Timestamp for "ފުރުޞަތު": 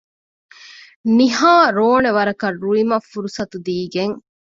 3.11-3.57